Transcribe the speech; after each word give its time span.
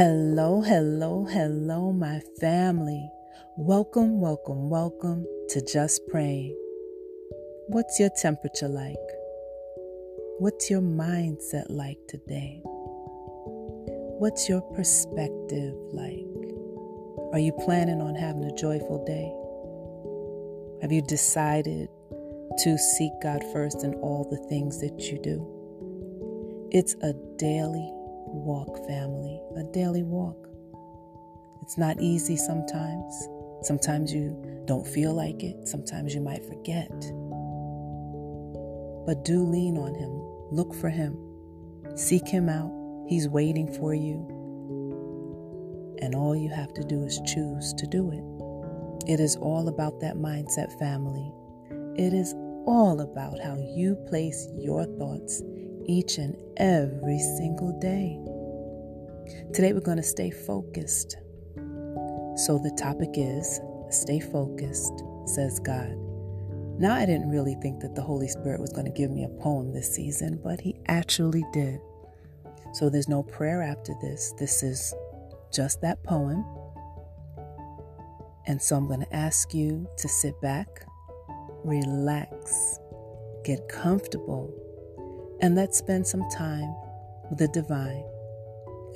Hello, 0.00 0.62
hello, 0.62 1.26
hello, 1.26 1.92
my 1.92 2.22
family. 2.40 3.06
Welcome, 3.58 4.18
welcome, 4.18 4.70
welcome 4.70 5.26
to 5.50 5.60
Just 5.60 6.00
Praying. 6.08 6.56
What's 7.68 8.00
your 8.00 8.08
temperature 8.16 8.66
like? 8.66 8.96
What's 10.38 10.70
your 10.70 10.80
mindset 10.80 11.66
like 11.68 11.98
today? 12.08 12.62
What's 12.64 14.48
your 14.48 14.62
perspective 14.74 15.74
like? 15.92 16.24
Are 17.34 17.38
you 17.38 17.52
planning 17.62 18.00
on 18.00 18.14
having 18.14 18.44
a 18.44 18.56
joyful 18.56 19.04
day? 19.04 19.30
Have 20.80 20.92
you 20.92 21.02
decided 21.02 21.90
to 22.60 22.78
seek 22.78 23.12
God 23.22 23.44
first 23.52 23.84
in 23.84 23.92
all 23.96 24.26
the 24.30 24.48
things 24.48 24.80
that 24.80 24.98
you 24.98 25.18
do? 25.18 26.68
It's 26.72 26.94
a 27.02 27.12
daily 27.36 27.92
walk, 28.32 28.86
family, 28.86 29.40
a 29.56 29.64
daily 29.72 30.02
walk. 30.02 30.48
It's 31.62 31.76
not 31.78 32.00
easy 32.00 32.36
sometimes. 32.36 33.28
Sometimes 33.62 34.12
you 34.12 34.62
don't 34.64 34.86
feel 34.86 35.14
like 35.14 35.42
it. 35.42 35.68
Sometimes 35.68 36.14
you 36.14 36.20
might 36.20 36.44
forget. 36.44 36.90
But 39.06 39.24
do 39.24 39.42
lean 39.42 39.76
on 39.76 39.94
Him. 39.94 40.10
Look 40.50 40.74
for 40.74 40.88
Him. 40.88 41.16
Seek 41.96 42.26
Him 42.26 42.48
out. 42.48 42.72
He's 43.08 43.28
waiting 43.28 43.72
for 43.72 43.94
you. 43.94 44.26
And 46.00 46.14
all 46.14 46.34
you 46.34 46.48
have 46.48 46.72
to 46.74 46.84
do 46.84 47.04
is 47.04 47.20
choose 47.26 47.74
to 47.74 47.86
do 47.86 48.10
it. 48.12 49.10
It 49.10 49.20
is 49.20 49.36
all 49.36 49.68
about 49.68 50.00
that 50.00 50.16
mindset, 50.16 50.78
family. 50.78 51.32
It 51.96 52.14
is 52.14 52.34
all 52.66 53.00
about 53.00 53.40
how 53.40 53.56
you 53.56 53.96
place 54.08 54.48
your 54.56 54.84
thoughts 54.84 55.42
each 55.90 56.18
and 56.18 56.36
every 56.56 57.18
single 57.18 57.76
day. 57.80 58.16
Today 59.52 59.72
we're 59.72 59.80
going 59.80 59.96
to 59.96 60.02
stay 60.04 60.30
focused. 60.30 61.16
So 62.36 62.60
the 62.62 62.74
topic 62.78 63.10
is 63.14 63.60
Stay 63.90 64.20
Focused, 64.20 65.02
says 65.26 65.58
God. 65.58 65.96
Now, 66.78 66.94
I 66.94 67.04
didn't 67.04 67.28
really 67.28 67.56
think 67.56 67.80
that 67.80 67.96
the 67.96 68.02
Holy 68.02 68.28
Spirit 68.28 68.60
was 68.60 68.72
going 68.72 68.86
to 68.86 68.92
give 68.92 69.10
me 69.10 69.24
a 69.24 69.42
poem 69.42 69.72
this 69.72 69.92
season, 69.92 70.40
but 70.42 70.60
He 70.60 70.76
actually 70.86 71.44
did. 71.52 71.80
So 72.72 72.88
there's 72.88 73.08
no 73.08 73.24
prayer 73.24 73.60
after 73.60 73.92
this. 74.00 74.32
This 74.38 74.62
is 74.62 74.94
just 75.52 75.80
that 75.82 76.02
poem. 76.04 76.44
And 78.46 78.62
so 78.62 78.76
I'm 78.76 78.86
going 78.86 79.00
to 79.00 79.14
ask 79.14 79.52
you 79.52 79.88
to 79.98 80.08
sit 80.08 80.40
back, 80.40 80.86
relax, 81.64 82.78
get 83.44 83.68
comfortable, 83.68 84.54
and 85.42 85.54
let's 85.54 85.78
spend 85.78 86.06
some 86.06 86.28
time 86.30 86.74
with 87.28 87.38
the 87.38 87.48
divine. 87.48 88.04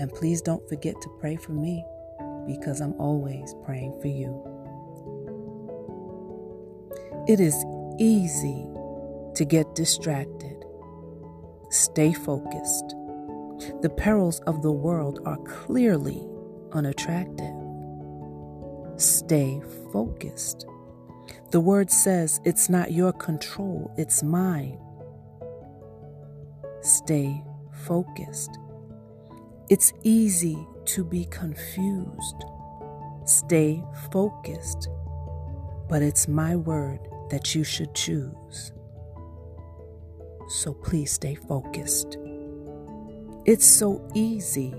And 0.00 0.12
please 0.12 0.42
don't 0.42 0.66
forget 0.68 1.00
to 1.00 1.08
pray 1.20 1.36
for 1.36 1.52
me 1.52 1.84
because 2.46 2.80
I'm 2.80 2.94
always 3.00 3.54
praying 3.64 3.98
for 4.00 4.08
you. 4.08 4.42
It 7.26 7.40
is 7.40 7.64
easy 7.98 8.66
to 9.34 9.44
get 9.44 9.74
distracted. 9.74 10.64
Stay 11.70 12.12
focused. 12.12 12.94
The 13.80 13.92
perils 13.96 14.40
of 14.40 14.62
the 14.62 14.72
world 14.72 15.20
are 15.24 15.38
clearly 15.38 16.28
unattractive. 16.72 17.54
Stay 18.96 19.62
focused. 19.92 20.66
The 21.50 21.60
word 21.60 21.90
says 21.90 22.40
it's 22.44 22.68
not 22.68 22.92
your 22.92 23.12
control, 23.12 23.92
it's 23.96 24.22
mine. 24.22 24.78
Stay 26.84 27.42
focused. 27.86 28.58
It's 29.70 29.94
easy 30.02 30.68
to 30.84 31.02
be 31.02 31.24
confused. 31.24 32.44
Stay 33.24 33.82
focused. 34.12 34.90
But 35.88 36.02
it's 36.02 36.28
my 36.28 36.56
word 36.56 37.00
that 37.30 37.54
you 37.54 37.64
should 37.64 37.94
choose. 37.94 38.72
So 40.48 40.74
please 40.74 41.10
stay 41.10 41.34
focused. 41.34 42.18
It's 43.46 43.64
so 43.64 44.06
easy 44.14 44.74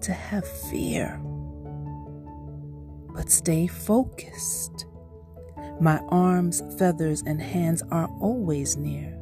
to 0.00 0.12
have 0.12 0.44
fear. 0.70 1.20
But 3.14 3.30
stay 3.30 3.68
focused. 3.68 4.86
My 5.80 6.00
arms, 6.08 6.64
feathers, 6.80 7.22
and 7.24 7.40
hands 7.40 7.84
are 7.92 8.08
always 8.18 8.76
near. 8.76 9.19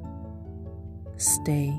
Stay 1.18 1.78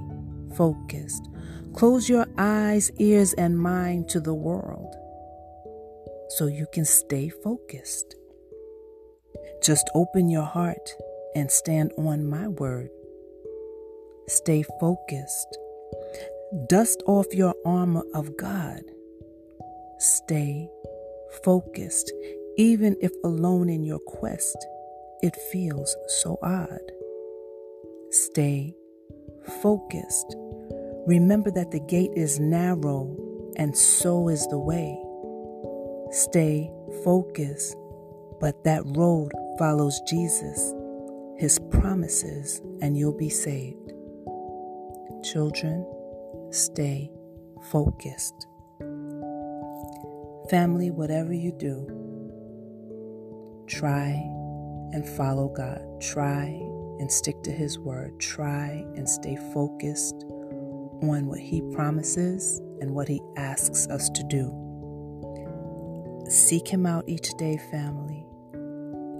focused. 0.55 1.29
Close 1.73 2.09
your 2.09 2.27
eyes, 2.37 2.91
ears, 2.99 3.33
and 3.33 3.57
mind 3.57 4.09
to 4.09 4.19
the 4.19 4.33
world 4.33 4.95
so 6.29 6.47
you 6.47 6.67
can 6.73 6.85
stay 6.85 7.29
focused. 7.29 8.15
Just 9.63 9.89
open 9.95 10.29
your 10.29 10.45
heart 10.45 10.93
and 11.35 11.49
stand 11.49 11.91
on 11.97 12.29
my 12.29 12.47
word. 12.47 12.89
Stay 14.27 14.63
focused. 14.79 15.57
Dust 16.67 17.01
off 17.05 17.27
your 17.33 17.55
armor 17.65 18.03
of 18.13 18.35
God. 18.37 18.81
Stay 19.99 20.69
focused, 21.43 22.11
even 22.57 22.95
if 23.01 23.11
alone 23.23 23.69
in 23.69 23.83
your 23.83 23.99
quest 23.99 24.57
it 25.21 25.35
feels 25.51 25.95
so 26.21 26.37
odd. 26.41 26.91
Stay 28.11 28.73
focused. 29.61 30.35
Remember 31.07 31.51
that 31.51 31.71
the 31.71 31.79
gate 31.79 32.11
is 32.15 32.39
narrow 32.39 33.15
and 33.57 33.75
so 33.75 34.29
is 34.29 34.47
the 34.47 34.59
way. 34.59 34.97
Stay 36.11 36.71
focused, 37.03 37.75
but 38.39 38.63
that 38.63 38.83
road 38.85 39.31
follows 39.57 40.01
Jesus, 40.07 40.73
his 41.37 41.59
promises, 41.71 42.61
and 42.81 42.97
you'll 42.97 43.17
be 43.17 43.29
saved. 43.29 43.91
Children, 45.23 45.85
stay 46.51 47.11
focused. 47.71 48.47
Family, 50.49 50.89
whatever 50.89 51.33
you 51.33 51.51
do, 51.51 51.85
try 53.67 54.09
and 54.91 55.07
follow 55.07 55.49
God. 55.49 55.81
Try 56.01 56.45
and 56.99 57.11
stick 57.11 57.41
to 57.43 57.51
His 57.51 57.79
word. 57.79 58.19
Try 58.19 58.85
and 58.95 59.07
stay 59.07 59.37
focused 59.53 60.25
on 61.01 61.25
what 61.27 61.39
He 61.39 61.61
promises 61.73 62.59
and 62.81 62.93
what 62.93 63.07
He 63.07 63.21
asks 63.37 63.87
us 63.87 64.09
to 64.09 64.23
do. 64.23 64.53
Seek 66.29 66.67
Him 66.67 66.85
out 66.85 67.05
each 67.07 67.29
day, 67.37 67.57
family. 67.71 68.25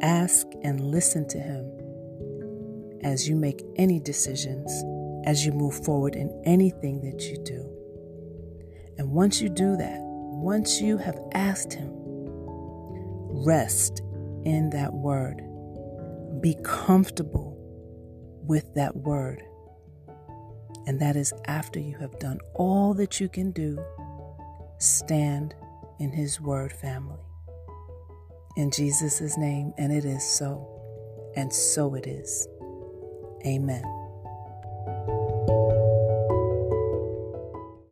Ask 0.02 0.46
and 0.62 0.80
listen 0.82 1.28
to 1.30 1.40
Him 1.40 1.72
as 3.04 3.28
you 3.28 3.36
make 3.36 3.64
any 3.78 4.00
decisions, 4.00 4.72
as 5.26 5.46
you 5.46 5.52
move 5.52 5.84
forward 5.84 6.16
in 6.16 6.30
anything 6.46 7.02
that 7.02 7.24
you 7.24 7.38
do. 7.44 7.66
And 8.98 9.12
once 9.12 9.42
you 9.42 9.50
do 9.50 9.78
that, 9.78 10.00
once 10.02 10.82
you 10.82 10.98
have 10.98 11.20
asked 11.34 11.74
Him, 11.74 11.92
rest 13.46 14.02
in 14.44 14.70
that 14.72 14.94
word. 14.94 15.42
Be 16.42 16.56
comfortable 16.64 17.49
with 18.50 18.74
that 18.74 18.98
word. 18.98 19.44
And 20.88 21.00
that 21.00 21.16
is 21.16 21.32
after 21.46 21.80
you 21.80 21.98
have 22.00 22.18
done 22.20 22.40
all 22.56 22.96
that 22.96 23.20
you 23.20 23.30
can 23.30 23.52
do, 23.52 23.80
stand 24.80 25.54
in 26.00 26.12
His 26.12 26.42
word, 26.42 26.74
family. 26.74 27.20
In 28.58 28.72
Jesus' 28.72 29.38
name, 29.38 29.72
and 29.78 29.94
it 29.94 30.04
is 30.04 30.24
so, 30.24 30.68
and 31.36 31.54
so 31.54 31.94
it 31.94 32.08
is. 32.08 32.48
Amen. 33.46 33.84